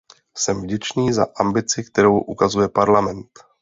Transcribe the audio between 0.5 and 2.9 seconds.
vděčný za ambici, kterou ukazuje